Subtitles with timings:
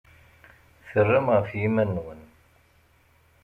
[0.89, 2.21] Terram ɣef yiman-nwen.